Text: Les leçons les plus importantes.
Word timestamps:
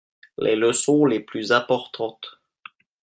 Les 0.39 0.55
leçons 0.55 1.05
les 1.05 1.19
plus 1.19 1.51
importantes. 1.51 2.41